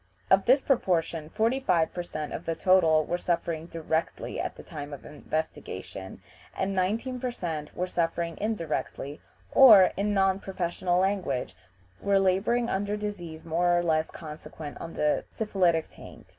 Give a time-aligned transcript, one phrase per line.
[0.31, 2.33] Of this proportion 45 per cent.
[2.33, 6.23] of the total were suffering directly at the time of investigation,
[6.57, 7.77] and 19 per cent.
[7.77, 11.55] were suffering indirectly, or, in non professional language,
[12.01, 16.25] were laboring under diseases more or less consequent on the syphilitic taint.